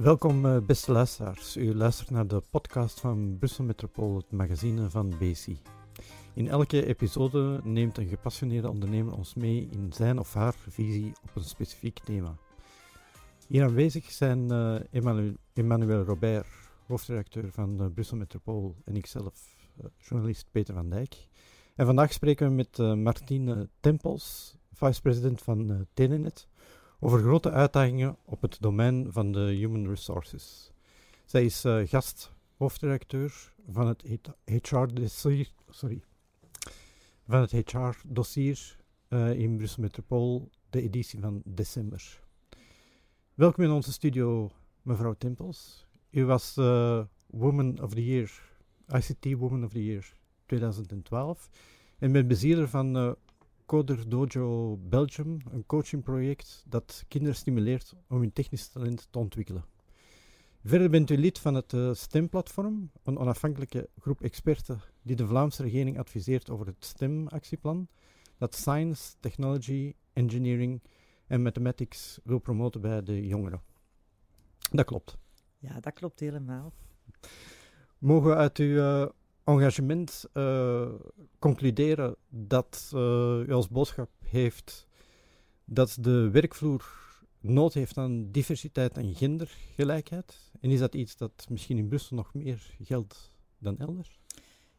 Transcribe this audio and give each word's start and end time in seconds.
Welkom, 0.00 0.46
eh, 0.46 0.56
beste 0.66 0.92
luisteraars. 0.92 1.56
U 1.56 1.74
luistert 1.74 2.10
naar 2.10 2.26
de 2.26 2.42
podcast 2.50 3.00
van 3.00 3.36
Brussel 3.38 3.64
Metropool, 3.64 4.16
het 4.16 4.30
magazine 4.30 4.90
van 4.90 5.08
BC. 5.18 5.46
In 6.34 6.48
elke 6.48 6.86
episode 6.86 7.60
neemt 7.64 7.98
een 7.98 8.08
gepassioneerde 8.08 8.70
ondernemer 8.70 9.16
ons 9.16 9.34
mee 9.34 9.68
in 9.70 9.92
zijn 9.92 10.18
of 10.18 10.34
haar 10.34 10.54
visie 10.68 11.12
op 11.22 11.36
een 11.36 11.44
specifiek 11.44 11.98
thema. 11.98 12.36
Hier 13.46 13.64
aanwezig 13.64 14.10
zijn 14.10 14.52
uh, 14.52 14.80
Emmanuel, 14.90 15.34
Emmanuel 15.52 16.02
Robert, 16.02 16.46
hoofdredacteur 16.86 17.52
van 17.52 17.82
uh, 17.82 17.86
Brussel 17.94 18.16
Metropool, 18.16 18.74
en 18.84 18.96
ikzelf, 18.96 19.56
journalist 19.98 20.46
Peter 20.50 20.74
van 20.74 20.90
Dijk. 20.90 21.28
En 21.74 21.86
vandaag 21.86 22.12
spreken 22.12 22.48
we 22.48 22.54
met 22.54 22.78
Martine 22.96 23.68
Tempels, 23.80 24.56
vice-president 24.72 25.42
van 25.42 25.86
Telenet, 25.94 26.48
over 27.02 27.20
grote 27.20 27.50
uitdagingen 27.50 28.16
op 28.24 28.42
het 28.42 28.56
domein 28.60 29.12
van 29.12 29.32
de 29.32 29.40
human 29.40 29.88
resources. 29.88 30.72
Zij 31.24 31.44
is 31.44 31.64
uh, 31.64 31.88
gast 31.88 32.32
hoofdredacteur 32.56 33.52
van 33.70 33.86
het 33.86 34.02
HR-dossier 34.44 35.50
van 37.26 37.40
het 37.40 37.50
HR-dossier 37.50 38.76
uh, 39.08 39.32
in 39.32 39.56
Brussel 39.56 39.82
Metropool, 39.82 40.50
de 40.70 40.82
editie 40.82 41.20
van 41.20 41.42
december. 41.44 42.20
Welkom 43.34 43.64
in 43.64 43.70
onze 43.70 43.92
studio, 43.92 44.50
mevrouw 44.82 45.14
Tempels. 45.14 45.86
U 46.10 46.24
was 46.24 46.56
uh, 46.56 47.04
Woman 47.26 47.82
of 47.82 47.94
the 47.94 48.04
Year, 48.04 48.42
ICT 48.88 49.38
Woman 49.38 49.64
of 49.64 49.70
the 49.70 49.84
Year 49.84 50.12
2012 50.46 51.50
en 51.98 52.12
bent 52.12 52.28
bezieler 52.28 52.68
van 52.68 53.16
Coder 53.70 54.08
Dojo 54.08 54.76
Belgium, 54.76 55.38
een 55.50 55.66
coachingproject 55.66 56.64
dat 56.68 57.04
kinderen 57.08 57.36
stimuleert 57.36 57.94
om 58.08 58.20
hun 58.20 58.32
technisch 58.32 58.68
talent 58.68 59.08
te 59.10 59.18
ontwikkelen. 59.18 59.64
Verder 60.64 60.90
bent 60.90 61.10
u 61.10 61.16
lid 61.18 61.38
van 61.38 61.54
het 61.54 61.72
uh, 61.72 61.94
STEM-platform, 61.94 62.90
een 63.02 63.18
onafhankelijke 63.18 63.88
groep 63.98 64.22
experten 64.22 64.80
die 65.02 65.16
de 65.16 65.26
Vlaamse 65.26 65.62
regering 65.62 65.98
adviseert 65.98 66.50
over 66.50 66.66
het 66.66 66.84
STEM-actieplan, 66.84 67.88
dat 68.38 68.54
science, 68.54 69.14
technology, 69.20 69.94
engineering 70.12 70.82
en 71.26 71.42
mathematics 71.42 72.18
wil 72.24 72.38
promoten 72.38 72.80
bij 72.80 73.02
de 73.02 73.26
jongeren. 73.26 73.62
Dat 74.70 74.86
klopt. 74.86 75.16
Ja, 75.58 75.80
dat 75.80 75.92
klopt 75.92 76.20
helemaal. 76.20 76.72
Mogen 77.98 78.30
we 78.30 78.36
uit 78.36 78.58
uw 78.58 78.76
uh, 78.76 79.06
engagement 79.44 80.24
uh, 80.34 80.88
concluderen 81.38 82.16
dat 82.28 82.90
u 83.46 83.52
als 83.52 83.68
boodschap 83.68 84.10
heeft 84.24 84.86
dat 85.64 85.96
de 86.00 86.30
werkvloer 86.30 86.98
nood 87.40 87.74
heeft 87.74 87.96
aan 87.96 88.30
diversiteit 88.30 88.96
en 88.96 89.14
gendergelijkheid? 89.14 90.52
En 90.60 90.70
is 90.70 90.78
dat 90.78 90.94
iets 90.94 91.16
dat 91.16 91.46
misschien 91.48 91.78
in 91.78 91.88
Brussel 91.88 92.16
nog 92.16 92.34
meer 92.34 92.74
geldt 92.80 93.32
dan 93.58 93.78
elders? 93.78 94.18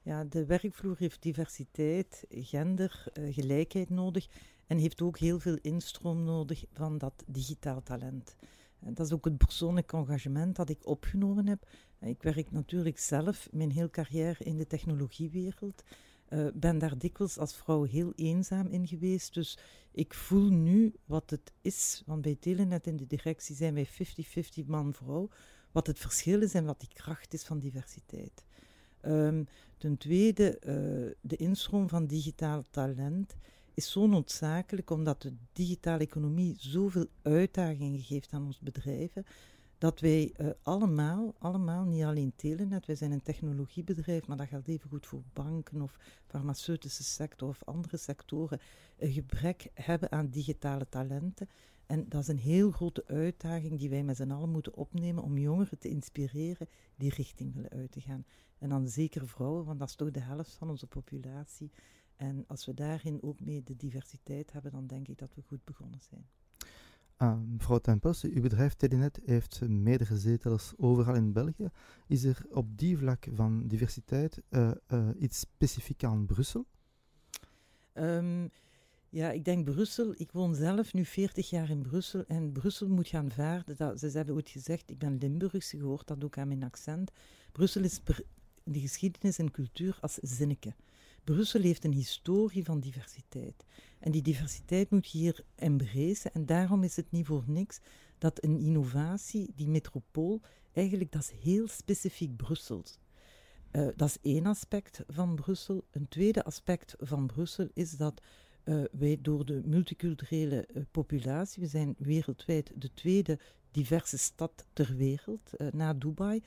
Ja, 0.02 0.24
de 0.24 0.46
werkvloer 0.46 0.96
heeft 0.98 1.22
diversiteit, 1.22 2.26
gendergelijkheid 2.30 3.90
uh, 3.90 3.96
nodig 3.96 4.28
en 4.68 4.78
heeft 4.78 5.02
ook 5.02 5.18
heel 5.18 5.40
veel 5.40 5.58
instroom 5.62 6.24
nodig 6.24 6.64
van 6.72 6.98
dat 6.98 7.24
digitaal 7.28 7.84
talent. 7.84 8.36
Dat 8.90 9.06
is 9.06 9.14
ook 9.14 9.26
het 9.26 9.38
persoonlijk 9.38 9.94
engagement 9.94 10.56
dat 10.56 10.70
ik 10.70 10.88
opgenomen 10.88 11.48
heb. 11.48 11.70
Ik 12.00 12.24
werk 12.24 12.52
natuurlijk 12.52 13.00
zelf 13.00 13.48
mijn 13.52 13.72
hele 13.72 13.90
carrière 13.90 14.44
in 14.44 14.58
de 14.58 14.68
technologiewereld. 14.68 15.84
Uh, 16.30 16.48
ben 16.54 16.78
daar 16.78 16.98
dikwijls 16.98 17.38
als 17.38 17.56
vrouw 17.56 17.84
heel 17.84 18.14
eenzaam 18.16 18.68
in 18.68 18.88
geweest. 18.88 19.34
Dus 19.34 19.58
ik 19.92 20.14
voel 20.14 20.50
nu 20.50 20.94
wat 21.06 21.30
het 21.30 21.52
is. 21.62 22.04
Want 22.06 22.22
bij 22.22 22.38
Telenet 22.40 22.88
in 22.88 22.96
de 22.96 23.08
directie 23.08 23.56
zijn 23.56 23.74
wij 23.74 23.88
50-50 23.88 24.66
man-vrouw. 24.66 25.30
Wat 25.72 25.88
het 25.88 26.00
verschil 26.00 26.42
is 26.42 26.54
en 26.54 26.66
wat 26.66 26.80
die 26.80 26.94
kracht 26.94 27.34
is 27.34 27.44
van 27.44 27.60
diversiteit. 27.60 28.46
Um, 29.02 29.48
ten 29.78 29.98
tweede, 29.98 30.58
uh, 30.60 31.16
de 31.22 31.36
instroom 31.36 31.90
van 31.90 32.06
digitaal 32.06 32.64
talent 32.70 33.36
is 33.74 33.92
zo 33.92 34.08
noodzakelijk 34.08 34.90
omdat 34.90 35.22
de 35.22 35.34
digitale 35.54 36.04
economie 36.04 36.56
zoveel 36.60 37.06
uitdagingen 37.22 38.00
geeft 38.00 38.34
aan 38.34 38.46
onze 38.46 38.64
bedrijven, 38.64 39.26
dat 39.78 40.00
wij 40.00 40.34
uh, 40.38 40.50
allemaal, 40.62 41.34
allemaal, 41.40 41.84
niet 41.84 42.04
alleen 42.04 42.34
Telenet, 42.36 42.86
wij 42.86 42.96
zijn 42.96 43.12
een 43.12 43.22
technologiebedrijf, 43.22 44.28
maar 44.28 44.38
dat 44.38 44.48
geldt 44.48 44.68
even 44.68 44.90
goed 44.90 45.06
voor 45.06 45.24
banken 45.34 45.82
of 45.82 45.98
farmaceutische 46.28 47.04
sector 47.04 47.50
of 47.50 47.64
andere 47.64 47.98
sectoren, 47.98 48.60
een 48.98 49.12
gebrek 49.12 49.70
hebben 49.74 50.12
aan 50.12 50.30
digitale 50.30 50.90
talenten. 50.90 51.50
En 51.86 52.06
dat 52.10 52.22
is 52.22 52.28
een 52.28 52.38
heel 52.38 52.72
grote 52.72 53.04
uitdaging 53.08 53.80
die 53.80 53.90
wij 53.90 54.04
met 54.04 54.18
z'n 54.18 54.32
allen 54.32 54.50
moeten 54.50 54.76
opnemen 54.76 55.24
om 55.24 55.38
jongeren 55.38 55.78
te 55.78 55.90
inspireren 55.90 56.68
die 56.96 57.14
richting 57.16 57.54
willen 57.54 57.72
uit 57.72 57.92
te 57.92 58.02
gaan. 58.02 58.26
En 58.58 58.70
dan 58.70 58.88
zeker 58.88 59.28
vrouwen, 59.28 59.66
want 59.66 59.80
dat 59.80 59.90
is 59.90 59.96
toch 59.96 60.12
de 60.12 60.20
helft 60.20 60.54
van 60.54 60.70
onze 60.70 60.88
populatie. 60.88 61.72
En 62.22 62.44
als 62.48 62.66
we 62.66 62.74
daarin 62.74 63.24
ook 63.24 63.40
mee 63.40 63.64
de 63.64 63.76
diversiteit 63.76 64.52
hebben, 64.52 64.72
dan 64.72 64.88
denk 64.88 65.08
ik 65.08 65.18
dat 65.18 65.36
we 65.36 65.42
goed 65.42 65.64
begonnen 65.64 66.00
zijn. 66.10 66.28
Uh, 67.18 67.38
mevrouw 67.48 67.78
Tempels, 67.78 68.24
uw 68.24 68.42
bedrijf 68.42 68.74
Telenet 68.74 69.20
heeft 69.26 69.62
meerdere 69.68 70.18
zetels 70.18 70.74
overal 70.78 71.16
in 71.16 71.34
België. 71.34 71.70
Is 72.08 72.24
er 72.24 72.46
op 72.52 72.78
die 72.78 72.98
vlak 72.98 73.28
van 73.34 73.68
diversiteit 73.68 74.42
uh, 74.50 74.72
uh, 74.88 75.10
iets 75.20 75.40
specifiek 75.40 76.04
aan 76.04 76.26
Brussel? 76.26 76.66
Um, 77.94 78.50
ja, 79.10 79.32
ik 79.32 79.46
denk 79.46 79.66
Brussel. 79.66 80.14
Ik 80.18 80.32
woon 80.32 80.56
zelf 80.56 80.94
nu 80.94 81.06
40 81.06 81.50
jaar 81.50 81.70
in 81.70 81.82
Brussel 81.82 82.24
en 82.28 82.52
Brussel 82.52 82.88
moet 82.88 83.08
gaan 83.08 83.32
vaarden. 83.32 83.78
Dat, 83.78 84.00
ze 84.00 84.10
hebben 84.10 84.36
ooit 84.36 84.50
gezegd, 84.50 84.90
ik 84.90 84.98
ben 84.98 85.18
Limburgs, 85.18 85.72
je 85.72 85.82
hoort 85.82 86.08
dat 86.08 86.24
ook 86.24 86.38
aan 86.38 86.48
mijn 86.48 86.64
accent. 86.64 87.12
Brussel 87.52 87.84
is 87.84 88.02
in 88.64 88.74
de 88.74 88.80
geschiedenis 88.80 89.38
en 89.38 89.52
cultuur 89.52 89.98
als 90.02 90.14
zinneke. 90.14 90.74
Brussel 91.24 91.62
heeft 91.62 91.84
een 91.84 91.94
historie 91.94 92.64
van 92.64 92.80
diversiteit. 92.80 93.66
En 94.00 94.12
die 94.12 94.22
diversiteit 94.22 94.90
moet 94.90 95.12
je 95.12 95.18
hier 95.18 95.44
embracen. 95.56 96.34
En 96.34 96.46
daarom 96.46 96.84
is 96.84 96.96
het 96.96 97.12
niet 97.12 97.26
voor 97.26 97.44
niks 97.46 97.80
dat 98.18 98.44
een 98.44 98.58
innovatie, 98.58 99.54
die 99.56 99.68
metropool, 99.68 100.42
eigenlijk 100.74 101.12
dat 101.12 101.22
is 101.22 101.44
heel 101.44 101.68
specifiek 101.68 102.36
Brussels. 102.36 103.00
Uh, 103.72 103.88
dat 103.96 104.08
is 104.08 104.18
één 104.22 104.46
aspect 104.46 105.04
van 105.08 105.36
Brussel. 105.36 105.84
Een 105.92 106.08
tweede 106.08 106.44
aspect 106.44 106.96
van 107.00 107.28
Brussel 107.28 107.70
is 107.74 107.98
dat 107.98 108.22
uh, 108.64 108.84
wij 108.92 109.18
door 109.22 109.46
de 109.46 109.62
multiculturele 109.66 110.68
uh, 110.74 110.84
populatie, 110.92 111.62
we 111.62 111.70
zijn 111.70 111.96
wereldwijd 111.98 112.72
de 112.76 112.94
tweede 112.94 113.40
diverse 113.72 114.18
stad 114.18 114.66
ter 114.74 114.96
wereld, 114.96 115.52
na 115.72 115.94
Dubai, 115.94 116.44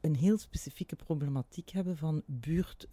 een 0.00 0.14
heel 0.14 0.38
specifieke 0.38 0.96
problematiek 0.96 1.70
hebben 1.70 1.96
van 1.96 2.22
buurt 2.26 2.88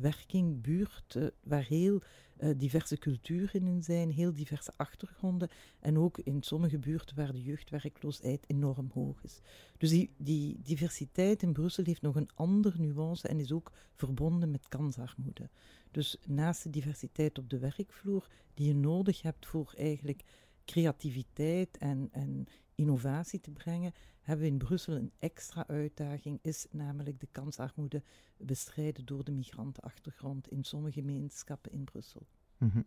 werking, 0.00 0.60
buurt, 0.60 1.14
uh, 1.14 1.26
waar 1.42 1.64
heel 1.64 2.02
uh, 2.40 2.50
diverse 2.56 2.98
culturen 2.98 3.66
in 3.66 3.82
zijn, 3.82 4.10
heel 4.10 4.32
diverse 4.32 4.72
achtergronden. 4.76 5.48
En 5.80 5.98
ook 5.98 6.18
in 6.18 6.42
sommige 6.42 6.78
buurten 6.78 7.16
waar 7.16 7.32
de 7.32 7.42
jeugdwerkloosheid 7.42 8.44
enorm 8.46 8.90
hoog 8.94 9.22
is. 9.22 9.40
Dus 9.78 9.90
die, 9.90 10.10
die 10.16 10.60
diversiteit 10.62 11.42
in 11.42 11.52
Brussel 11.52 11.84
heeft 11.84 12.02
nog 12.02 12.16
een 12.16 12.30
andere 12.34 12.78
nuance 12.78 13.28
en 13.28 13.40
is 13.40 13.52
ook 13.52 13.72
verbonden 13.94 14.50
met 14.50 14.68
kansarmoede. 14.68 15.50
Dus 15.90 16.16
naast 16.26 16.62
de 16.62 16.70
diversiteit 16.70 17.38
op 17.38 17.50
de 17.50 17.58
werkvloer, 17.58 18.28
die 18.54 18.66
je 18.66 18.74
nodig 18.74 19.22
hebt 19.22 19.46
voor 19.46 19.74
eigenlijk 19.76 20.24
creativiteit 20.64 21.78
en, 21.78 22.08
en 22.12 22.46
innovatie 22.78 23.40
te 23.40 23.50
brengen, 23.50 23.92
hebben 24.20 24.46
we 24.46 24.52
in 24.52 24.58
Brussel 24.58 24.94
een 24.94 25.12
extra 25.18 25.66
uitdaging, 25.66 26.38
is 26.42 26.66
namelijk 26.70 27.20
de 27.20 27.28
kansarmoede 27.32 28.02
bestrijden 28.36 29.04
door 29.04 29.24
de 29.24 29.32
migrantenachtergrond 29.32 30.50
in 30.50 30.64
sommige 30.64 31.00
gemeenschappen 31.00 31.72
in 31.72 31.84
Brussel. 31.84 32.26
Mm 32.58 32.70
-hmm. 32.70 32.84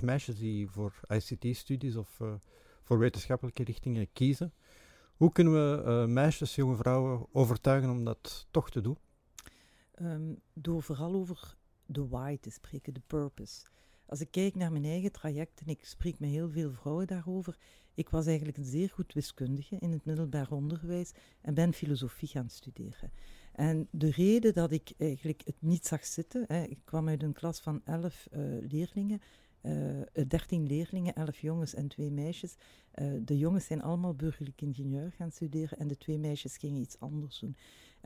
Meisjes 0.00 0.38
die 0.38 0.68
voor 0.68 1.00
ICT-studies 1.08 1.96
of 1.96 2.20
uh, 2.20 2.34
voor 2.82 2.98
wetenschappelijke 2.98 3.64
richtingen 3.64 4.12
kiezen, 4.12 4.52
hoe 5.16 5.32
kunnen 5.32 5.52
we 5.52 5.82
uh, 5.84 6.06
meisjes, 6.06 6.54
jonge 6.54 6.76
vrouwen 6.76 7.26
overtuigen 7.32 7.90
om 7.90 8.04
dat 8.04 8.46
toch 8.50 8.70
te 8.70 8.80
doen? 8.80 8.98
Um, 10.00 10.40
door 10.52 10.82
vooral 10.82 11.14
over 11.14 11.56
de 11.86 12.08
why 12.08 12.38
te 12.40 12.50
spreken, 12.50 12.94
de 12.94 13.02
purpose. 13.06 13.66
Als 14.06 14.20
ik 14.20 14.30
kijk 14.30 14.54
naar 14.54 14.72
mijn 14.72 14.84
eigen 14.84 15.12
traject, 15.12 15.60
en 15.60 15.66
ik 15.66 15.84
spreek 15.84 16.18
met 16.18 16.30
heel 16.30 16.50
veel 16.50 16.72
vrouwen 16.72 17.06
daarover, 17.06 17.58
ik 17.94 18.08
was 18.08 18.26
eigenlijk 18.26 18.56
een 18.56 18.64
zeer 18.64 18.90
goed 18.90 19.12
wiskundige 19.12 19.76
in 19.78 19.92
het 19.92 20.04
middelbaar 20.04 20.50
onderwijs 20.50 21.12
en 21.40 21.54
ben 21.54 21.72
filosofie 21.72 22.28
gaan 22.28 22.48
studeren. 22.50 23.12
En 23.52 23.88
de 23.90 24.10
reden 24.10 24.54
dat 24.54 24.72
ik 24.72 24.92
eigenlijk 24.98 25.42
het 25.44 25.56
niet 25.58 25.86
zag 25.86 26.04
zitten, 26.04 26.44
hè, 26.48 26.62
ik 26.62 26.78
kwam 26.84 27.08
uit 27.08 27.22
een 27.22 27.32
klas 27.32 27.60
van 27.60 27.80
elf 27.84 28.28
uh, 28.32 28.40
leerlingen, 28.68 29.20
uh, 29.62 30.00
eh, 30.00 30.28
13 30.28 30.66
leerlingen, 30.66 31.14
11 31.14 31.38
jongens 31.38 31.74
en 31.74 31.88
twee 31.88 32.10
meisjes. 32.10 32.56
De 33.20 33.38
jongens 33.38 33.66
zijn 33.66 33.82
allemaal 33.82 34.14
burgerlijk 34.14 34.60
ingenieur 34.60 35.12
gaan 35.12 35.30
studeren 35.30 35.78
en 35.78 35.88
de 35.88 35.96
twee 35.96 36.18
meisjes 36.18 36.56
gingen 36.56 36.80
iets 36.80 36.98
anders 36.98 37.38
doen. 37.38 37.56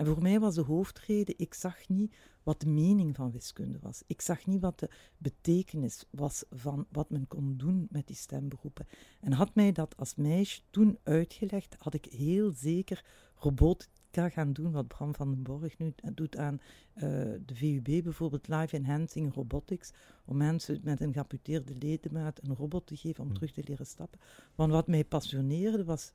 En 0.00 0.06
voor 0.06 0.22
mij 0.22 0.40
was 0.40 0.54
de 0.54 0.62
hoofdreden, 0.62 1.34
ik 1.38 1.54
zag 1.54 1.88
niet 1.88 2.16
wat 2.42 2.60
de 2.60 2.68
mening 2.68 3.16
van 3.16 3.30
wiskunde 3.30 3.78
was. 3.80 4.02
Ik 4.06 4.20
zag 4.20 4.46
niet 4.46 4.60
wat 4.60 4.78
de 4.78 4.90
betekenis 5.18 6.04
was 6.10 6.44
van 6.50 6.86
wat 6.90 7.10
men 7.10 7.26
kon 7.26 7.56
doen 7.56 7.86
met 7.90 8.06
die 8.06 8.16
stemberoepen. 8.16 8.86
En 9.20 9.32
had 9.32 9.54
mij 9.54 9.72
dat 9.72 9.96
als 9.96 10.14
meisje 10.14 10.60
toen 10.70 10.98
uitgelegd, 11.02 11.76
had 11.78 11.94
ik 11.94 12.04
heel 12.04 12.52
zeker 12.52 13.04
robotica 13.34 14.28
gaan 14.28 14.52
doen, 14.52 14.72
wat 14.72 14.88
Bram 14.88 15.14
van 15.14 15.30
den 15.30 15.42
Borg 15.42 15.78
nu 15.78 15.94
doet 16.14 16.36
aan 16.36 16.60
uh, 16.94 17.02
de 17.46 17.54
VUB 17.54 18.02
bijvoorbeeld, 18.02 18.48
Live 18.48 18.76
Enhancing 18.76 19.34
Robotics, 19.34 19.92
om 20.24 20.36
mensen 20.36 20.80
met 20.82 21.00
een 21.00 21.12
geamputeerde 21.12 21.74
ledemaat 21.78 22.40
een 22.42 22.56
robot 22.56 22.86
te 22.86 22.96
geven 22.96 23.20
om 23.20 23.26
hmm. 23.26 23.34
terug 23.34 23.52
te 23.52 23.62
leren 23.64 23.86
stappen. 23.86 24.20
Want 24.54 24.72
wat 24.72 24.86
mij 24.86 25.04
passioneerde 25.04 25.84
was 25.84 26.12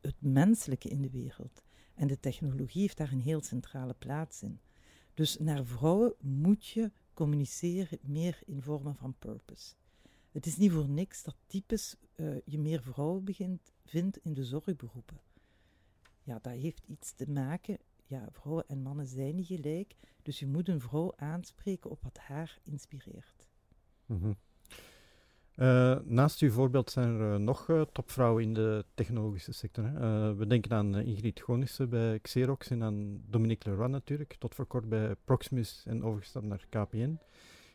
het 0.00 0.16
menselijke 0.18 0.88
in 0.88 1.02
de 1.02 1.10
wereld. 1.10 1.62
En 1.94 2.06
de 2.06 2.20
technologie 2.20 2.80
heeft 2.80 2.96
daar 2.96 3.12
een 3.12 3.20
heel 3.20 3.42
centrale 3.42 3.94
plaats 3.94 4.42
in. 4.42 4.60
Dus 5.14 5.38
naar 5.38 5.64
vrouwen 5.64 6.14
moet 6.20 6.66
je 6.66 6.90
communiceren 7.14 7.98
meer 8.02 8.38
in 8.46 8.62
vormen 8.62 8.96
van 8.96 9.14
purpose. 9.18 9.74
Het 10.30 10.46
is 10.46 10.56
niet 10.56 10.72
voor 10.72 10.88
niks 10.88 11.22
dat 11.22 11.36
types 11.46 11.96
uh, 12.16 12.36
je 12.44 12.58
meer 12.58 12.82
vrouwen 12.82 13.24
begint, 13.24 13.72
vindt 13.84 14.18
in 14.22 14.34
de 14.34 14.44
zorgberoepen. 14.44 15.20
Ja, 16.22 16.38
dat 16.38 16.52
heeft 16.52 16.86
iets 16.86 17.12
te 17.12 17.30
maken. 17.30 17.78
Ja, 18.06 18.28
vrouwen 18.30 18.68
en 18.68 18.82
mannen 18.82 19.06
zijn 19.06 19.34
niet 19.34 19.46
gelijk. 19.46 19.96
Dus 20.22 20.38
je 20.38 20.46
moet 20.46 20.68
een 20.68 20.80
vrouw 20.80 21.12
aanspreken 21.16 21.90
op 21.90 22.02
wat 22.02 22.18
haar 22.18 22.58
inspireert. 22.62 23.46
Mm 24.06 24.36
uh, 25.56 25.96
naast 26.04 26.40
uw 26.40 26.50
voorbeeld 26.50 26.90
zijn 26.90 27.20
er 27.20 27.32
uh, 27.32 27.36
nog 27.36 27.68
uh, 27.68 27.80
topvrouwen 27.92 28.42
in 28.42 28.54
de 28.54 28.84
technologische 28.94 29.52
sector. 29.52 29.84
Hè? 29.84 30.34
we 30.34 30.46
denken 30.46 30.72
aan 30.72 30.96
Ingrid 30.96 31.40
Gonissen 31.40 31.88
bij 31.88 32.18
Xerox 32.18 32.70
en 32.70 32.82
aan 32.82 33.20
Dominique 33.26 33.70
Leroy 33.70 33.88
natuurlijk, 33.88 34.36
tot 34.38 34.54
voor 34.54 34.66
kort 34.66 34.88
bij 34.88 35.14
Proximus 35.24 35.82
en 35.86 36.04
overgestapt 36.04 36.46
naar 36.46 36.66
KPN. 36.68 37.18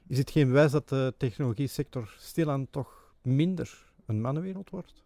Is 0.08 0.18
het 0.18 0.32
geen 0.32 0.52
wijs 0.52 0.72
dat 0.72 0.90
de 0.90 1.14
technologie 1.18 1.68
sector 1.68 2.16
stilaan 2.18 2.70
toch 2.70 3.14
minder 3.22 3.92
een 4.06 4.22
mannenwereld 4.22 4.70
wordt? 4.70 5.04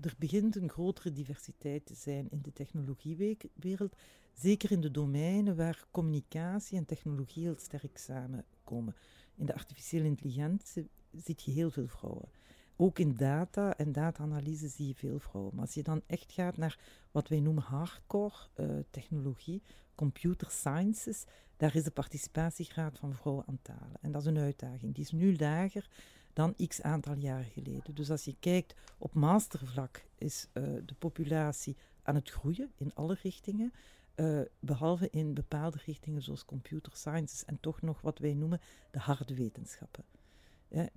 er 0.00 0.14
begint 0.18 0.56
een 0.56 0.70
grotere 0.70 1.12
diversiteit 1.12 1.86
te 1.86 1.94
zijn 1.94 2.30
in 2.30 2.42
de 2.42 2.52
technologiewereld, 2.52 3.96
zeker 4.32 4.70
in 4.70 4.80
de 4.80 4.90
domeinen 4.90 5.56
waar 5.56 5.84
communicatie 5.90 6.78
en 6.78 6.84
technologie 6.84 7.42
heel 7.42 7.58
sterk 7.58 7.98
samenkomen. 7.98 8.94
In 9.34 9.46
de 9.46 9.54
artificiële 9.54 10.04
intelligentie 10.04 10.90
ziet 11.12 11.42
je 11.42 11.50
heel 11.50 11.70
veel 11.70 11.88
vrouwen. 11.88 12.28
Ook 12.76 12.98
in 12.98 13.16
data 13.16 13.76
en 13.76 13.92
data-analyse 13.92 14.68
zie 14.68 14.86
je 14.86 14.94
veel 14.94 15.18
vrouwen. 15.18 15.54
Maar 15.54 15.64
als 15.64 15.74
je 15.74 15.82
dan 15.82 16.02
echt 16.06 16.32
gaat 16.32 16.56
naar 16.56 16.78
wat 17.10 17.28
wij 17.28 17.40
noemen 17.40 17.62
hardcore 17.62 18.34
uh, 18.56 18.66
technologie, 18.90 19.62
computer 19.94 20.50
sciences, 20.50 21.24
daar 21.56 21.74
is 21.74 21.84
de 21.84 21.90
participatiegraad 21.90 22.98
van 22.98 23.14
vrouwen 23.14 23.44
aan 23.46 23.58
het 23.62 23.76
halen. 23.76 23.96
En 24.00 24.12
dat 24.12 24.22
is 24.22 24.26
een 24.28 24.38
uitdaging. 24.38 24.94
Die 24.94 25.04
is 25.04 25.10
nu 25.10 25.36
lager 25.36 25.88
dan 26.32 26.54
x 26.66 26.82
aantal 26.82 27.14
jaren 27.14 27.50
geleden. 27.50 27.94
Dus 27.94 28.10
als 28.10 28.24
je 28.24 28.36
kijkt 28.40 28.74
op 28.98 29.14
mastervlak, 29.14 30.04
is 30.18 30.46
uh, 30.52 30.64
de 30.86 30.94
populatie 30.98 31.76
aan 32.02 32.14
het 32.14 32.30
groeien 32.30 32.72
in 32.76 32.94
alle 32.94 33.16
richtingen. 33.22 33.72
Uh, 34.16 34.40
behalve 34.60 35.10
in 35.10 35.34
bepaalde 35.34 35.78
richtingen 35.84 36.22
zoals 36.22 36.44
computer 36.44 36.96
sciences 36.96 37.44
en 37.44 37.60
toch 37.60 37.82
nog 37.82 38.00
wat 38.00 38.18
wij 38.18 38.34
noemen 38.34 38.60
de 38.90 38.98
harde 38.98 39.34
wetenschappen 39.34 40.04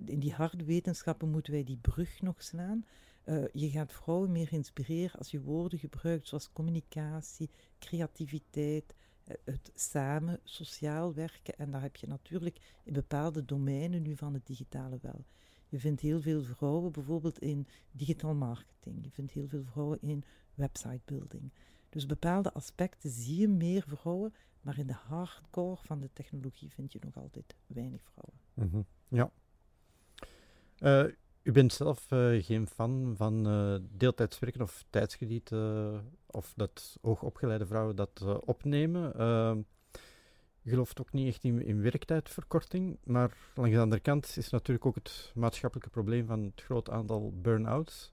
in 0.04 0.18
die 0.18 0.32
harde 0.32 0.64
wetenschappen 0.64 1.30
moeten 1.30 1.52
wij 1.52 1.64
die 1.64 1.76
brug 1.76 2.20
nog 2.22 2.42
slaan. 2.42 2.84
Uh, 3.24 3.44
je 3.52 3.70
gaat 3.70 3.92
vrouwen 3.92 4.32
meer 4.32 4.52
inspireren 4.52 5.18
als 5.18 5.30
je 5.30 5.40
woorden 5.40 5.78
gebruikt 5.78 6.28
zoals 6.28 6.52
communicatie, 6.52 7.50
creativiteit, 7.78 8.94
uh, 9.28 9.34
het 9.44 9.70
samen, 9.74 10.40
sociaal 10.44 11.14
werken. 11.14 11.58
En 11.58 11.70
daar 11.70 11.82
heb 11.82 11.96
je 11.96 12.06
natuurlijk 12.06 12.60
in 12.84 12.92
bepaalde 12.92 13.44
domeinen 13.44 14.02
nu 14.02 14.16
van 14.16 14.34
het 14.34 14.46
digitale 14.46 14.98
wel. 15.02 15.24
Je 15.68 15.78
vindt 15.78 16.00
heel 16.00 16.20
veel 16.20 16.42
vrouwen 16.42 16.92
bijvoorbeeld 16.92 17.38
in 17.38 17.66
digital 17.90 18.34
marketing. 18.34 19.04
Je 19.04 19.10
vindt 19.10 19.32
heel 19.32 19.48
veel 19.48 19.64
vrouwen 19.64 19.98
in 20.00 20.24
website 20.54 21.00
building. 21.04 21.52
Dus 21.88 22.06
bepaalde 22.06 22.52
aspecten 22.52 23.10
zie 23.10 23.40
je 23.40 23.48
meer 23.48 23.84
vrouwen, 23.86 24.34
maar 24.60 24.78
in 24.78 24.86
de 24.86 24.92
hardcore 24.92 25.76
van 25.76 26.00
de 26.00 26.10
technologie 26.12 26.72
vind 26.72 26.92
je 26.92 26.98
nog 27.04 27.16
altijd 27.16 27.56
weinig 27.66 28.02
vrouwen. 28.02 28.70
-hmm. 28.70 28.86
Ja, 29.08 29.32
uh, 30.80 31.04
u 31.42 31.52
bent 31.52 31.72
zelf 31.72 32.10
uh, 32.10 32.44
geen 32.44 32.66
fan 32.66 33.14
van 33.16 33.48
uh, 33.48 33.78
deeltijdswerken 33.90 34.60
of 34.60 34.84
tijdskrediet, 34.90 35.52
of 36.26 36.52
dat 36.56 36.98
hoogopgeleide 37.00 37.66
vrouwen 37.66 37.96
dat 37.96 38.40
opnemen. 38.44 39.12
je 40.62 40.70
gelooft 40.70 41.00
ook 41.00 41.12
niet 41.12 41.28
echt 41.28 41.44
in, 41.44 41.62
in, 41.62 41.82
werktijdverkorting, 41.82 42.98
maar 43.04 43.36
langs 43.54 43.74
de 43.74 43.80
andere 43.80 44.00
kant 44.00 44.34
is 44.36 44.50
natuurlijk 44.50 44.86
ook 44.86 44.94
het 44.94 45.32
maatschappelijke 45.34 45.90
probleem 45.90 46.26
van 46.26 46.42
het 46.42 46.62
groot 46.62 46.90
aantal 46.90 47.32
burn-outs. 47.40 48.12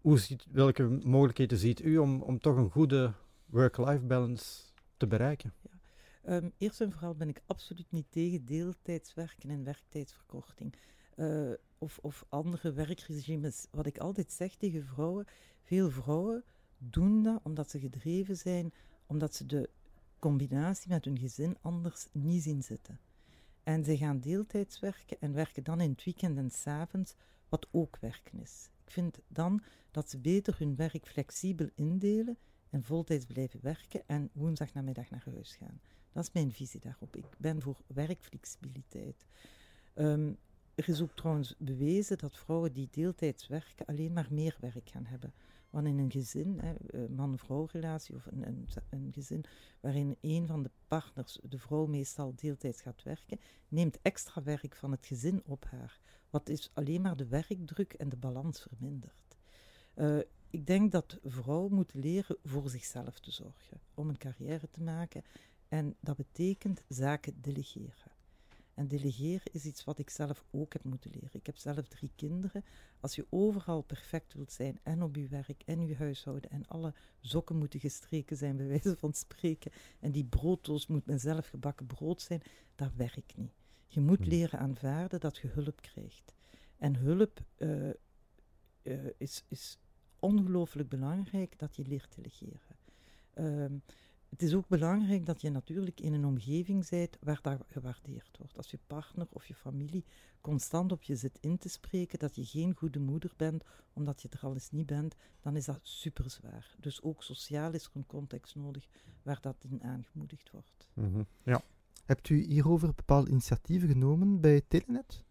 hoe 0.00 0.18
ziet, 0.18 0.46
welke 0.50 0.82
mogelijkheden 1.04 1.58
ziet 1.58 1.84
u 1.84 1.98
om, 1.98 2.22
om 2.22 2.38
toch 2.38 2.56
een 2.56 2.70
goede 2.70 3.12
work-life 3.46 4.04
balance 4.04 4.62
te 4.96 5.06
bereiken? 5.06 5.52
Um, 6.28 6.52
eerst 6.58 6.80
en 6.80 6.92
vooral 6.92 7.14
ben 7.14 7.28
ik 7.28 7.42
absoluut 7.46 7.90
niet 7.90 8.06
tegen 8.10 8.44
deeltijdswerken 8.44 9.50
en 9.50 9.64
werktijdsverkorting. 9.64 10.74
Uh, 11.16 11.52
of, 11.78 11.98
of 11.98 12.24
andere 12.28 12.72
werkregimes. 12.72 13.66
Wat 13.70 13.86
ik 13.86 13.98
altijd 13.98 14.32
zeg 14.32 14.54
tegen 14.54 14.84
vrouwen, 14.84 15.26
veel 15.62 15.90
vrouwen 15.90 16.44
doen 16.78 17.22
dat 17.22 17.40
omdat 17.42 17.70
ze 17.70 17.78
gedreven 17.78 18.36
zijn, 18.36 18.72
omdat 19.06 19.34
ze 19.34 19.46
de 19.46 19.70
combinatie 20.18 20.90
met 20.90 21.04
hun 21.04 21.18
gezin 21.18 21.56
anders 21.60 22.06
niet 22.12 22.42
zien 22.42 22.62
zitten. 22.62 23.00
En 23.62 23.84
ze 23.84 23.96
gaan 23.96 24.20
deeltijds 24.20 24.80
werken 24.80 25.20
en 25.20 25.32
werken 25.32 25.64
dan 25.64 25.80
in 25.80 25.90
het 25.90 26.04
weekend 26.04 26.38
en 26.38 26.50
s'avonds, 26.50 27.14
wat 27.48 27.68
ook 27.70 27.98
werken 28.00 28.40
is. 28.40 28.70
Ik 28.84 28.90
vind 28.90 29.18
dan 29.28 29.62
dat 29.90 30.10
ze 30.10 30.18
beter 30.18 30.58
hun 30.58 30.76
werk 30.76 31.06
flexibel 31.06 31.68
indelen 31.74 32.38
en 32.70 32.82
voltijds 32.82 33.24
blijven 33.24 33.60
werken 33.62 34.02
en 34.06 34.30
woensdag 34.32 34.72
namiddag 34.72 35.10
naar 35.10 35.24
huis 35.24 35.56
gaan. 35.56 35.80
Dat 36.12 36.22
is 36.22 36.32
mijn 36.32 36.52
visie 36.52 36.80
daarop. 36.80 37.16
Ik 37.16 37.26
ben 37.38 37.62
voor 37.62 37.76
werkflexibiliteit. 37.86 39.26
Um, 39.94 40.38
er 40.74 40.88
is 40.88 41.02
ook 41.02 41.16
trouwens 41.16 41.54
bewezen 41.58 42.18
dat 42.18 42.36
vrouwen 42.36 42.72
die 42.72 42.88
deeltijds 42.90 43.46
werken 43.46 43.86
alleen 43.86 44.12
maar 44.12 44.28
meer 44.30 44.56
werk 44.60 44.88
gaan 44.88 45.06
hebben. 45.06 45.32
Want 45.70 45.86
in 45.86 45.98
een 45.98 46.10
gezin, 46.10 46.60
eh, 46.60 47.00
man-vrouw 47.08 47.68
relatie 47.72 48.14
of 48.14 48.26
een, 48.26 48.46
een, 48.46 48.68
een, 48.90 49.10
gezin 49.12 49.44
waarin 49.80 50.16
een 50.20 50.46
van 50.46 50.62
de 50.62 50.70
partners, 50.86 51.38
de 51.42 51.58
vrouw 51.58 51.86
meestal 51.86 52.32
deeltijds 52.36 52.80
gaat 52.80 53.02
werken, 53.02 53.40
neemt 53.68 53.98
extra 54.02 54.42
werk 54.42 54.76
van 54.76 54.90
het 54.90 55.06
gezin 55.06 55.42
op 55.44 55.64
haar. 55.64 56.00
Wat 56.30 56.48
is 56.48 56.70
alleen 56.72 57.00
maar 57.00 57.16
de 57.16 57.26
werkdruk 57.26 57.92
en 57.92 58.08
de 58.08 58.16
balans 58.16 58.66
vermindert. 58.68 59.36
Uh, 59.94 60.18
ik 60.50 60.66
denk 60.66 60.92
dat 60.92 61.18
vrouwen 61.24 61.74
moeten 61.74 62.00
leren 62.00 62.36
voor 62.44 62.70
zichzelf 62.70 63.20
te 63.20 63.30
zorgen, 63.30 63.80
om 63.94 64.08
een 64.08 64.18
carrière 64.18 64.70
te 64.70 64.82
maken 64.82 65.24
en 65.72 65.96
dat 66.00 66.16
betekent 66.16 66.82
zaken 66.88 67.40
delegeren. 67.40 68.10
En 68.74 68.88
delegeren 68.88 69.52
is 69.52 69.64
iets 69.64 69.84
wat 69.84 69.98
ik 69.98 70.10
zelf 70.10 70.44
ook 70.50 70.72
heb 70.72 70.84
moeten 70.84 71.10
leren. 71.10 71.30
Ik 71.32 71.46
heb 71.46 71.56
zelf 71.56 71.88
drie 71.88 72.10
kinderen. 72.16 72.64
Als 73.00 73.14
je 73.14 73.26
overal 73.30 73.82
perfect 73.82 74.34
wilt 74.34 74.52
zijn, 74.52 74.78
en 74.82 75.02
op 75.02 75.16
je 75.16 75.26
werk, 75.28 75.62
en 75.64 75.86
je 75.86 75.96
huishouden, 75.96 76.50
en 76.50 76.66
alle 76.66 76.94
zokken 77.20 77.56
moeten 77.56 77.80
gestreken 77.80 78.36
zijn, 78.36 78.56
bij 78.56 78.66
wijze 78.66 78.96
van 78.96 79.12
spreken, 79.12 79.72
en 80.00 80.12
die 80.12 80.24
broodtoast 80.24 80.88
moet 80.88 81.06
mijn 81.06 81.20
zelf 81.20 81.48
gebakken 81.48 81.86
brood 81.86 82.22
zijn, 82.22 82.42
dat 82.74 82.90
werkt 82.96 83.36
niet. 83.36 83.52
Je 83.86 84.00
moet 84.00 84.18
hmm. 84.18 84.28
leren 84.28 84.58
aanvaarden 84.58 85.20
dat 85.20 85.36
je 85.36 85.48
hulp 85.48 85.80
krijgt. 85.80 86.34
En 86.76 86.96
hulp 86.96 87.40
uh, 87.58 87.90
uh, 88.82 89.06
is, 89.18 89.44
is 89.48 89.78
ongelooflijk 90.18 90.88
belangrijk 90.88 91.58
dat 91.58 91.76
je 91.76 91.84
leert 91.86 92.14
delegeren. 92.14 92.76
Uh, 93.34 93.80
het 94.32 94.42
is 94.42 94.54
ook 94.54 94.68
belangrijk 94.68 95.26
dat 95.26 95.40
je 95.40 95.50
natuurlijk 95.50 96.00
in 96.00 96.12
een 96.12 96.24
omgeving 96.24 96.88
bent 96.88 97.16
waar 97.20 97.38
dat 97.42 97.64
gewaardeerd 97.66 98.38
wordt. 98.38 98.56
Als 98.56 98.70
je 98.70 98.78
partner 98.86 99.26
of 99.30 99.46
je 99.46 99.54
familie 99.54 100.04
constant 100.40 100.92
op 100.92 101.02
je 101.02 101.16
zit 101.16 101.38
in 101.40 101.58
te 101.58 101.68
spreken 101.68 102.18
dat 102.18 102.34
je 102.34 102.44
geen 102.44 102.74
goede 102.74 102.98
moeder 102.98 103.32
bent, 103.36 103.64
omdat 103.92 104.22
je 104.22 104.28
er 104.28 104.40
al 104.40 104.52
eens 104.52 104.70
niet 104.70 104.86
bent, 104.86 105.14
dan 105.40 105.56
is 105.56 105.64
dat 105.64 105.80
super 105.82 106.30
zwaar. 106.30 106.74
Dus 106.80 107.02
ook 107.02 107.22
sociaal 107.22 107.72
is 107.72 107.84
er 107.84 107.90
een 107.94 108.06
context 108.06 108.54
nodig 108.54 108.88
waar 109.22 109.38
dat 109.40 109.56
in 109.68 109.82
aangemoedigd 109.82 110.50
wordt. 110.50 110.88
Mhm, 110.94 111.22
ja. 111.42 111.62
Hebt 112.04 112.28
u 112.28 112.42
hierover 112.42 112.94
bepaalde 112.94 113.30
initiatieven 113.30 113.88
genomen 113.88 114.40
bij 114.40 114.62
Telenet? 114.68 115.24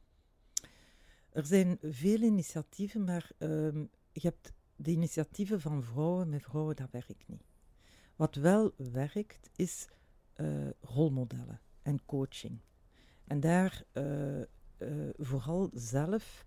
Er 1.30 1.46
zijn 1.46 1.78
veel 1.82 2.22
initiatieven, 2.22 3.04
maar 3.04 3.32
um, 3.40 3.90
je 4.12 4.22
hebt 4.22 4.52
de 4.76 4.92
initiatieven 4.92 5.62
van 5.62 5.84
vrouwen 5.84 6.30
met 6.30 6.44
vrouwen, 6.44 6.76
dat 6.76 6.92
werkt 6.92 7.28
niet. 7.28 7.51
Wat 8.22 8.36
wel 8.36 8.72
werkt, 8.76 9.50
is 9.56 9.88
uh, 10.36 10.70
rolmodellen 10.82 11.62
en 11.82 12.06
coaching. 12.06 12.60
En 13.28 13.40
daar 13.40 13.84
uh, 13.94 14.40
uh, 14.40 14.46
vooral 15.18 15.70
zelf 15.74 16.46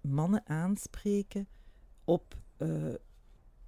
mannen 0.00 0.46
aanspreken 0.46 1.48
op 2.04 2.36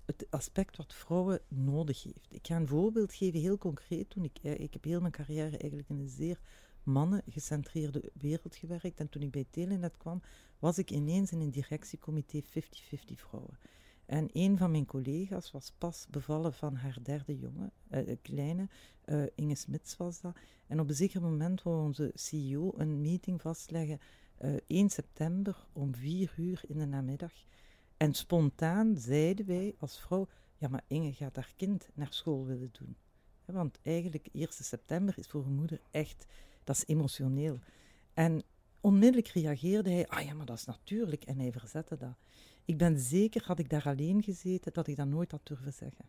het 0.04 0.26
aspect 0.30 0.76
wat 0.76 0.94
vrouwen 0.94 1.40
nodig 1.48 2.02
heeft. 2.02 2.26
Ik 2.30 2.46
ga 2.46 2.56
een 2.56 2.68
voorbeeld 2.68 3.14
geven, 3.14 3.40
heel 3.40 3.58
concreet. 3.58 4.10
Toen 4.10 4.24
ik, 4.24 4.38
eh, 4.42 4.60
ik 4.60 4.72
heb 4.72 4.84
heel 4.84 5.00
mijn 5.00 5.12
carrière 5.12 5.58
eigenlijk 5.58 5.88
in 5.88 5.98
een 5.98 6.08
zeer 6.08 6.40
mannen-gecentreerde 6.82 8.10
wereld 8.14 8.56
gewerkt. 8.56 9.00
En 9.00 9.08
toen 9.08 9.22
ik 9.22 9.30
bij 9.30 9.46
Telenet 9.50 9.96
kwam, 9.96 10.22
was 10.58 10.78
ik 10.78 10.90
ineens 10.90 11.32
in 11.32 11.40
een 11.40 11.50
directiecomité 11.50 12.42
50-50 12.42 13.20
vrouwen. 13.20 13.58
En 14.06 14.28
een 14.32 14.58
van 14.58 14.70
mijn 14.70 14.86
collega's 14.86 15.50
was 15.50 15.72
pas 15.78 16.06
bevallen 16.10 16.52
van 16.52 16.74
haar 16.74 16.98
derde 17.02 17.38
jongen, 17.38 17.72
uh, 17.90 18.16
kleine, 18.22 18.68
uh, 19.04 19.24
Inge 19.34 19.54
Smits 19.54 19.96
was 19.96 20.20
dat. 20.20 20.36
En 20.66 20.80
op 20.80 20.88
een 20.88 20.94
zeker 20.94 21.20
moment 21.20 21.62
wou 21.62 21.82
onze 21.82 22.10
CEO 22.14 22.72
een 22.76 23.00
meeting 23.00 23.40
vastleggen, 23.40 24.00
uh, 24.40 24.56
1 24.66 24.90
september 24.90 25.66
om 25.72 25.94
4 25.94 26.34
uur 26.36 26.62
in 26.66 26.78
de 26.78 26.86
namiddag. 26.86 27.32
En 27.96 28.14
spontaan 28.14 28.96
zeiden 28.96 29.46
wij 29.46 29.74
als 29.78 30.00
vrouw, 30.00 30.28
ja 30.56 30.68
maar 30.68 30.84
Inge 30.86 31.12
gaat 31.12 31.36
haar 31.36 31.52
kind 31.56 31.88
naar 31.94 32.12
school 32.12 32.46
willen 32.46 32.70
doen. 32.72 32.96
Want 33.44 33.78
eigenlijk 33.82 34.28
1 34.32 34.46
september 34.50 35.18
is 35.18 35.26
voor 35.26 35.44
een 35.44 35.54
moeder 35.54 35.80
echt, 35.90 36.26
dat 36.64 36.76
is 36.76 36.86
emotioneel. 36.86 37.58
En 38.12 38.42
onmiddellijk 38.80 39.28
reageerde 39.28 39.90
hij, 39.90 40.08
ah 40.08 40.24
ja 40.24 40.34
maar 40.34 40.46
dat 40.46 40.56
is 40.56 40.64
natuurlijk, 40.64 41.24
en 41.24 41.38
hij 41.38 41.52
verzette 41.52 41.96
dat. 41.96 42.16
Ik 42.64 42.78
ben 42.78 42.98
zeker, 42.98 43.42
had 43.44 43.58
ik 43.58 43.68
daar 43.68 43.86
alleen 43.86 44.22
gezeten, 44.22 44.72
dat 44.72 44.86
ik 44.86 44.96
dat 44.96 45.06
nooit 45.06 45.30
had 45.30 45.46
durven 45.46 45.72
zeggen. 45.72 46.04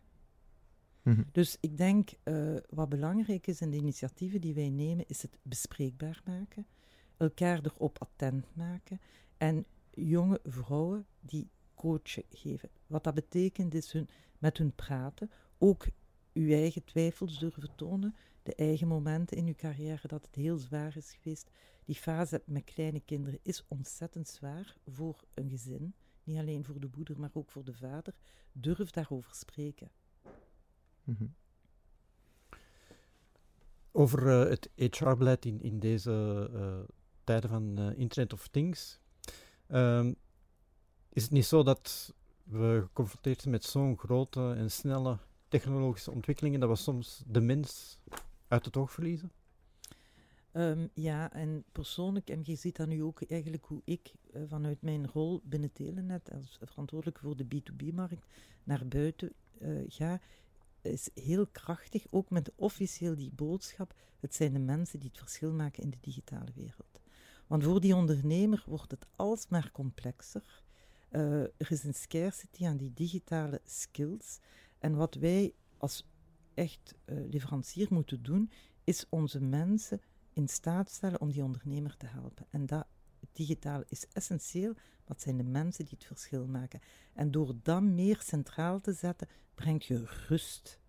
Mhm. 1.02 1.22
Dus 1.32 1.56
ik 1.60 1.76
denk, 1.76 2.10
uh, 2.24 2.56
wat 2.68 2.88
belangrijk 2.88 3.46
is 3.46 3.60
in 3.60 3.70
de 3.70 3.76
initiatieven 3.76 4.40
die 4.40 4.54
wij 4.54 4.68
nemen, 4.68 5.04
is 5.08 5.22
het 5.22 5.38
bespreekbaar 5.42 6.22
maken, 6.24 6.66
elkaar 7.16 7.60
erop 7.62 7.98
attent 7.98 8.46
maken 8.52 9.00
en 9.36 9.64
jonge 9.90 10.40
vrouwen 10.44 11.06
die 11.20 11.48
coachen 11.74 12.24
geven. 12.30 12.68
Wat 12.86 13.04
dat 13.04 13.14
betekent 13.14 13.74
is 13.74 13.92
hun, 13.92 14.08
met 14.38 14.58
hun 14.58 14.74
praten, 14.74 15.30
ook 15.58 15.86
uw 16.32 16.50
eigen 16.50 16.84
twijfels 16.84 17.38
durven 17.38 17.74
tonen, 17.76 18.14
de 18.42 18.54
eigen 18.54 18.88
momenten 18.88 19.36
in 19.36 19.46
uw 19.46 19.54
carrière 19.54 20.08
dat 20.08 20.26
het 20.26 20.34
heel 20.34 20.56
zwaar 20.56 20.96
is 20.96 21.16
geweest. 21.20 21.50
Die 21.84 21.94
fase 21.94 22.42
met 22.46 22.64
kleine 22.64 23.00
kinderen 23.00 23.38
is 23.42 23.64
ontzettend 23.68 24.28
zwaar 24.28 24.76
voor 24.86 25.24
een 25.34 25.48
gezin. 25.48 25.94
Niet 26.24 26.38
alleen 26.38 26.64
voor 26.64 26.80
de 26.80 26.88
moeder, 26.96 27.20
maar 27.20 27.30
ook 27.32 27.50
voor 27.50 27.64
de 27.64 27.74
vader. 27.74 28.14
Durf 28.52 28.90
daarover 28.90 29.34
spreken. 29.34 29.90
Mhm. 31.04 31.26
Over 33.92 34.26
uh, 34.26 34.50
het 34.50 34.70
HR-beleid 34.96 35.44
in, 35.44 35.60
in 35.62 35.78
deze 35.78 36.48
uh, 36.52 36.94
tijden 37.24 37.50
van 37.50 37.80
uh, 37.80 37.98
Internet 37.98 38.32
of 38.32 38.48
Things. 38.48 39.00
Ehm, 39.66 40.12
is 41.08 41.22
het 41.22 41.32
niet 41.32 41.46
zo 41.46 41.62
dat 41.62 42.14
we 42.42 42.80
geconfronteerd 42.82 43.40
zijn 43.40 43.54
met 43.54 43.64
zo'n 43.64 43.98
grote 43.98 44.54
en 44.56 44.70
snelle 44.70 45.18
technologische 45.48 46.10
ontwikkelingen 46.10 46.60
dat 46.60 46.68
we 46.68 46.76
soms 46.76 47.22
de 47.26 47.40
mens 47.40 47.98
uit 48.48 48.64
het 48.64 48.76
oog 48.76 48.92
verliezen? 48.92 49.32
Um, 50.56 50.90
ja, 50.92 51.32
en 51.32 51.64
persoonlijk, 51.72 52.30
en 52.30 52.40
je 52.44 52.54
ziet 52.54 52.76
dan 52.76 52.88
nu 52.88 53.02
ook 53.02 53.22
eigenlijk 53.22 53.64
hoe 53.64 53.82
ik 53.84 54.12
uh, 54.34 54.42
vanuit 54.48 54.82
mijn 54.82 55.06
rol 55.06 55.40
binnen 55.44 55.72
Telenet 55.72 56.30
als 56.32 56.58
verantwoordelijk 56.62 57.18
voor 57.18 57.36
de 57.36 57.44
B2B-markt 57.44 58.26
naar 58.64 58.86
buiten 58.86 59.32
uh, 59.58 59.84
ga, 59.88 60.20
is 60.80 61.10
heel 61.14 61.46
krachtig, 61.46 62.06
ook 62.10 62.30
met 62.30 62.52
officieel 62.54 63.14
die 63.14 63.30
boodschap, 63.34 63.94
het 64.20 64.34
zijn 64.34 64.52
de 64.52 64.58
mensen 64.58 64.98
die 64.98 65.08
het 65.08 65.18
verschil 65.18 65.52
maken 65.52 65.82
in 65.82 65.90
de 65.90 65.98
digitale 66.00 66.52
wereld. 66.54 67.00
Want 67.46 67.64
voor 67.64 67.80
die 67.80 67.96
ondernemer 67.96 68.64
wordt 68.66 68.90
het 68.90 69.06
alsmaar 69.16 69.70
complexer. 69.72 70.62
Uh, 71.10 71.40
er 71.40 71.70
is 71.70 71.84
een 71.84 71.94
scarcity 71.94 72.66
aan 72.66 72.76
die 72.76 72.92
digitale 72.94 73.60
skills. 73.64 74.38
En 74.78 74.94
wat 74.94 75.14
wij 75.14 75.54
als 75.76 76.06
echt 76.54 76.94
leverancier 77.04 77.86
moeten 77.90 78.22
doen, 78.22 78.50
is 78.84 79.06
onze 79.08 79.40
mensen 79.40 80.00
in 80.34 80.48
staat 80.48 80.90
stellen 80.90 81.20
om 81.20 81.30
die 81.30 81.42
ondernemer 81.42 81.96
te 81.96 82.06
helpen. 82.06 82.46
En 82.50 82.66
dat 82.66 82.86
digitaal 83.32 83.82
is 83.88 84.06
essentieel, 84.12 84.74
dat 85.04 85.20
zijn 85.20 85.36
de 85.36 85.44
mensen 85.44 85.84
die 85.84 85.94
het 85.98 86.06
verschil 86.06 86.46
maken. 86.46 86.80
En 87.14 87.30
door 87.30 87.54
dat 87.62 87.82
meer 87.82 88.20
centraal 88.22 88.80
te 88.80 88.92
zetten, 88.92 89.28
brengt 89.54 89.84
je 89.84 90.04
rust. 90.28 90.80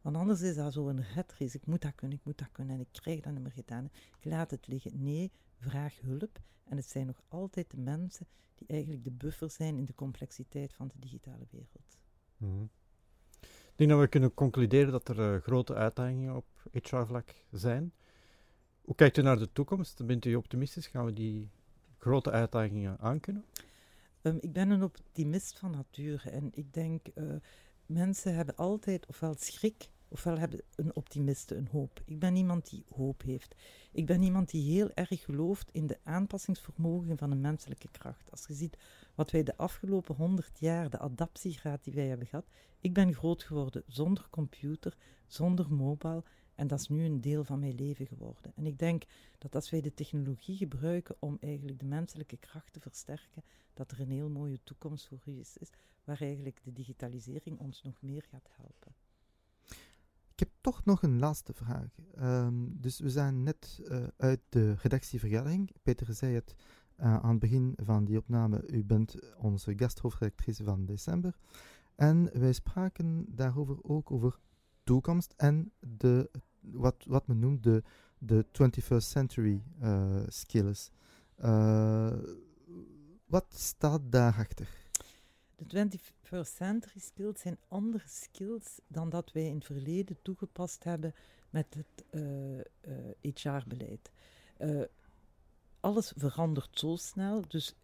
Want 0.00 0.16
anders 0.16 0.40
is 0.40 0.54
dat 0.54 0.72
zo 0.72 0.88
een 0.88 1.04
redrace. 1.14 1.56
Ik 1.56 1.66
moet 1.66 1.82
dat 1.82 1.94
kunnen, 1.94 2.18
ik 2.18 2.24
moet 2.24 2.38
dat 2.38 2.52
kunnen 2.52 2.74
en 2.74 2.80
ik 2.80 2.88
krijg 2.92 3.20
dat 3.20 3.32
niet 3.32 3.42
meer 3.42 3.52
gedaan. 3.52 3.84
Ik 4.18 4.24
laat 4.24 4.50
het 4.50 4.66
liggen. 4.66 5.02
Nee, 5.02 5.32
vraag 5.58 6.00
hulp. 6.00 6.40
En 6.64 6.76
het 6.76 6.88
zijn 6.88 7.06
nog 7.06 7.22
altijd 7.28 7.70
de 7.70 7.76
mensen 7.76 8.26
die 8.54 8.68
eigenlijk 8.68 9.04
de 9.04 9.10
buffer 9.10 9.50
zijn 9.50 9.76
in 9.76 9.84
de 9.84 9.94
complexiteit 9.94 10.74
van 10.74 10.88
de 10.88 10.98
digitale 10.98 11.46
wereld. 11.50 11.98
Mhm. 12.36 12.62
Ik 13.40 13.86
denk 13.86 13.90
dat 13.90 14.00
we 14.00 14.08
kunnen 14.08 14.34
concluderen 14.34 14.92
dat 14.92 15.08
er 15.08 15.34
uh, 15.34 15.40
grote 15.40 15.74
uitdagingen 15.74 16.36
op 16.36 16.46
HR-vlak 16.72 17.34
zijn. 17.50 17.92
Hoe 18.88 18.96
kijkt 18.96 19.16
u 19.16 19.22
naar 19.22 19.38
de 19.38 19.52
toekomst? 19.52 20.06
Bent 20.06 20.24
u 20.24 20.34
optimistisch? 20.34 20.86
Gaan 20.86 21.04
we 21.04 21.12
die 21.12 21.50
grote 21.98 22.30
uitdagingen 22.30 22.98
aankunnen? 23.00 23.44
Um, 24.22 24.38
ik 24.40 24.52
ben 24.52 24.70
een 24.70 24.82
optimist 24.82 25.58
van 25.58 25.70
nature 25.70 26.30
en 26.30 26.50
ik 26.54 26.72
denk, 26.72 27.06
uh, 27.14 27.34
mensen 27.86 28.34
hebben 28.34 28.56
altijd 28.56 29.06
ofwel 29.06 29.34
schrik, 29.38 29.88
ofwel 30.08 30.38
hebben 30.38 30.60
een 30.74 30.96
optimiste 30.96 31.54
een 31.54 31.68
hoop. 31.70 32.02
Ik 32.04 32.18
ben 32.18 32.36
iemand 32.36 32.70
die 32.70 32.84
hoop 32.94 33.22
heeft. 33.22 33.54
Ik 33.92 34.06
ben 34.06 34.22
iemand 34.22 34.50
die 34.50 34.72
heel 34.72 34.90
erg 34.94 35.24
gelooft 35.24 35.70
in 35.72 35.86
de 35.86 35.98
aanpassingsvermogen 36.02 37.18
van 37.18 37.30
de 37.30 37.36
menselijke 37.36 37.88
kracht. 37.90 38.30
Als 38.30 38.44
je 38.46 38.54
ziet 38.54 38.76
wat 39.14 39.30
wij 39.30 39.42
de 39.42 39.56
afgelopen 39.56 40.14
honderd 40.14 40.58
jaar, 40.58 40.90
de 40.90 40.98
adaptiegraad 40.98 41.84
die 41.84 41.94
wij 41.94 42.06
hebben 42.06 42.26
gehad. 42.26 42.46
Ik 42.80 42.94
ben 42.94 43.14
groot 43.14 43.42
geworden 43.42 43.82
zonder 43.86 44.26
computer, 44.30 44.96
zonder 45.26 45.72
mobile 45.72 46.22
en 46.58 46.66
dat 46.66 46.80
is 46.80 46.88
nu 46.88 47.04
een 47.04 47.20
deel 47.20 47.44
van 47.44 47.58
mijn 47.58 47.74
leven 47.74 48.06
geworden. 48.06 48.52
En 48.54 48.66
ik 48.66 48.78
denk 48.78 49.04
dat 49.38 49.54
als 49.54 49.70
wij 49.70 49.80
de 49.80 49.94
technologie 49.94 50.56
gebruiken 50.56 51.16
om 51.18 51.36
eigenlijk 51.40 51.78
de 51.78 51.86
menselijke 51.86 52.36
kracht 52.36 52.72
te 52.72 52.80
versterken, 52.80 53.42
dat 53.74 53.90
er 53.90 54.00
een 54.00 54.10
heel 54.10 54.30
mooie 54.30 54.58
toekomst 54.64 55.08
voor 55.08 55.34
is, 55.34 55.56
is 55.56 55.70
waar 56.04 56.20
eigenlijk 56.20 56.60
de 56.64 56.72
digitalisering 56.72 57.58
ons 57.58 57.82
nog 57.82 58.02
meer 58.02 58.22
gaat 58.30 58.48
helpen. 58.50 58.94
Ik 60.32 60.38
heb 60.38 60.48
toch 60.60 60.84
nog 60.84 61.02
een 61.02 61.18
laatste 61.18 61.52
vraag. 61.52 61.98
Um, 62.20 62.80
dus 62.80 62.98
we 62.98 63.10
zijn 63.10 63.42
net 63.42 63.80
uh, 63.82 64.06
uit 64.16 64.40
de 64.48 64.74
redactievergadering. 64.74 65.70
Peter 65.82 66.14
zei 66.14 66.34
het 66.34 66.54
uh, 67.00 67.16
aan 67.16 67.30
het 67.30 67.38
begin 67.38 67.74
van 67.76 68.04
die 68.04 68.18
opname. 68.18 68.66
U 68.66 68.84
bent 68.84 69.36
onze 69.36 69.72
gasthoofdredactrice 69.76 70.64
van 70.64 70.84
december. 70.84 71.36
En 71.94 72.38
wij 72.38 72.52
spraken 72.52 73.24
daarover 73.28 73.78
ook 73.82 74.10
over 74.10 74.38
toekomst 74.84 75.34
en 75.36 75.72
de 75.80 76.30
wat, 76.60 77.04
wat 77.06 77.26
men 77.26 77.38
noemt 77.38 77.62
de, 77.62 77.82
de 78.18 78.46
21st 78.46 78.96
century 78.96 79.62
uh, 79.82 80.22
skills. 80.26 80.90
Uh, 81.40 82.18
wat 83.26 83.46
staat 83.54 84.00
daarachter? 84.12 84.68
De 85.56 85.88
21st 85.88 86.54
century 86.54 87.00
skills 87.00 87.40
zijn 87.40 87.58
andere 87.68 88.04
skills 88.06 88.80
dan 88.86 89.08
dat 89.10 89.32
wij 89.32 89.46
in 89.46 89.54
het 89.54 89.64
verleden 89.64 90.18
toegepast 90.22 90.84
hebben 90.84 91.14
met 91.50 91.74
het 91.74 92.04
HR-beleid. 93.20 94.10
alles 95.80 96.12
verandert 96.16 96.78
zo 96.78 96.96
snel, 96.96 97.42
dus 97.48 97.74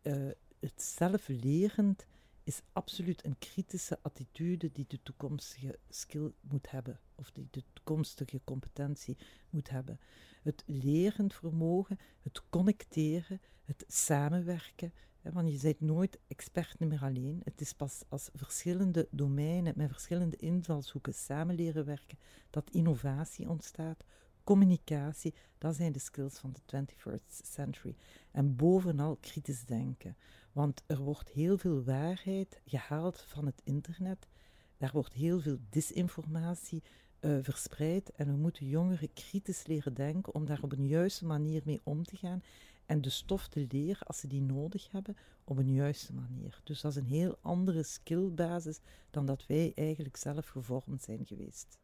het 0.60 0.82
zelflerend 0.82 2.06
is 2.44 2.62
absoluut 2.72 3.24
een 3.24 3.38
kritische 3.38 3.98
attitude 4.02 4.72
die 4.72 4.84
de 4.88 5.02
toekomstige 5.02 5.78
skill 5.88 6.32
moet 6.40 6.70
hebben, 6.70 7.00
of 7.14 7.30
die 7.30 7.48
de 7.50 7.62
toekomstige 7.72 8.40
competentie 8.44 9.16
moet 9.50 9.70
hebben. 9.70 10.00
Het 10.42 10.62
lerend 10.66 11.34
vermogen, 11.34 11.98
het 12.22 12.42
connecteren, 12.50 13.40
het 13.64 13.84
samenwerken. 13.88 14.92
Want 15.22 15.52
je 15.52 15.58
bent 15.62 15.80
nooit 15.80 16.18
expert 16.28 16.78
meer 16.78 17.02
alleen. 17.02 17.40
Het 17.44 17.60
is 17.60 17.72
pas 17.72 18.02
als 18.08 18.30
verschillende 18.34 19.08
domeinen 19.10 19.72
met 19.76 19.90
verschillende 19.90 20.36
invalshoeken 20.36 21.14
samen 21.14 21.54
leren 21.54 21.84
werken 21.84 22.18
dat 22.50 22.70
innovatie 22.70 23.48
ontstaat. 23.48 24.04
Communicatie, 24.44 25.34
dat 25.58 25.76
zijn 25.76 25.92
de 25.92 25.98
skills 25.98 26.38
van 26.38 26.52
de 26.52 26.86
21st 26.86 27.40
century. 27.42 27.96
En 28.30 28.56
bovenal 28.56 29.16
kritisch 29.20 29.64
denken. 29.64 30.16
Want 30.52 30.82
er 30.86 30.98
wordt 30.98 31.28
heel 31.28 31.58
veel 31.58 31.84
waarheid 31.84 32.60
gehaald 32.64 33.20
van 33.20 33.46
het 33.46 33.60
internet. 33.64 34.26
Daar 34.76 34.90
wordt 34.92 35.12
heel 35.12 35.40
veel 35.40 35.58
disinformatie 35.70 36.82
uh, 37.20 37.38
verspreid. 37.42 38.12
En 38.14 38.26
we 38.26 38.36
moeten 38.36 38.66
jongeren 38.66 39.12
kritisch 39.12 39.66
leren 39.66 39.94
denken 39.94 40.34
om 40.34 40.46
daar 40.46 40.62
op 40.62 40.72
een 40.72 40.86
juiste 40.86 41.24
manier 41.24 41.62
mee 41.64 41.80
om 41.82 42.04
te 42.04 42.16
gaan. 42.16 42.42
En 42.86 43.00
de 43.00 43.10
stof 43.10 43.48
te 43.48 43.66
leren 43.68 44.06
als 44.06 44.18
ze 44.18 44.26
die 44.26 44.42
nodig 44.42 44.90
hebben 44.90 45.16
op 45.44 45.58
een 45.58 45.72
juiste 45.72 46.12
manier. 46.12 46.60
Dus 46.64 46.80
dat 46.80 46.90
is 46.90 46.96
een 46.96 47.06
heel 47.06 47.36
andere 47.40 47.82
skillbasis 47.82 48.80
dan 49.10 49.26
dat 49.26 49.46
wij 49.46 49.72
eigenlijk 49.74 50.16
zelf 50.16 50.48
gevormd 50.48 51.02
zijn 51.02 51.26
geweest. 51.26 51.78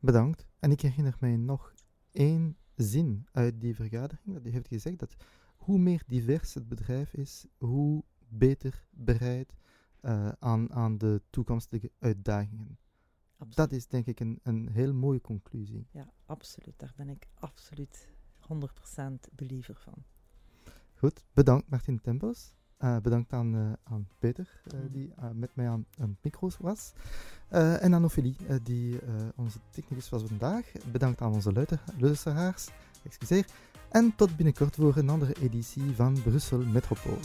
Bedankt. 0.00 0.46
En 0.58 0.70
ik 0.70 0.80
herinner 0.80 1.16
mij 1.20 1.36
nog 1.36 1.74
één 2.10 2.56
zin 2.74 3.26
uit 3.32 3.60
die 3.60 3.74
vergadering. 3.74 4.34
Dat 4.34 4.46
u 4.46 4.50
heeft 4.50 4.68
gezegd 4.68 4.98
dat 4.98 5.16
hoe 5.56 5.78
meer 5.78 6.02
divers 6.06 6.54
het 6.54 6.68
bedrijf 6.68 7.14
is, 7.14 7.46
hoe 7.58 8.04
beter 8.28 8.86
bereid 8.90 9.54
eh, 10.00 10.28
aan, 10.28 10.72
aan 10.72 10.98
de 10.98 11.22
toekomstige 11.30 11.90
uitdagingen. 11.98 12.78
Absoluut. 13.36 13.56
Dat 13.56 13.72
is 13.72 13.86
denk 13.86 14.06
ik 14.06 14.20
een, 14.20 14.40
een 14.42 14.68
heel 14.68 14.94
mooie 14.94 15.20
conclusie. 15.20 15.86
Ja, 15.90 16.12
absoluut. 16.26 16.78
Daar 16.78 16.92
ben 16.96 17.08
ik 17.08 17.28
absoluut 17.34 18.08
100% 18.40 19.34
believer 19.34 19.76
van. 19.76 20.04
Goed, 20.94 21.24
bedankt 21.32 21.70
Martin 21.70 22.00
Tempels. 22.00 22.54
Eh, 22.80 22.96
bedankt 22.96 23.32
aan, 23.32 23.54
eh, 23.54 23.92
aan 23.92 24.08
Peter, 24.18 24.60
eh, 24.64 24.78
Mhm. 24.78 24.92
die 24.92 25.12
met 25.34 25.50
mij 25.54 25.68
aan, 25.68 25.84
aan 25.98 26.08
het 26.08 26.18
micro's 26.22 26.56
was. 26.60 26.92
En 27.48 27.94
aan 27.94 28.04
Ophelie, 28.04 28.36
die 28.62 28.98
onze 29.36 29.58
technicus 29.70 30.08
was 30.08 30.22
vandaag. 30.26 30.72
Bedankt 30.92 31.20
aan 31.20 31.32
onze 31.32 31.66
luisteraars. 31.98 32.68
Excuseer. 33.04 33.44
En 33.90 34.12
tot 34.16 34.36
binnenkort 34.36 34.74
voor 34.74 34.96
een 34.96 35.08
andere 35.08 35.34
editie 35.40 35.94
van 35.94 36.22
Brussel 36.22 36.58
Metropool. 36.58 37.18